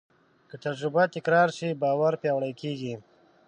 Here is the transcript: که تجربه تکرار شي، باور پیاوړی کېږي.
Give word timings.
که 0.49 0.55
تجربه 0.65 1.03
تکرار 1.15 1.49
شي، 1.57 1.69
باور 1.81 2.13
پیاوړی 2.21 2.53
کېږي. 2.61 2.93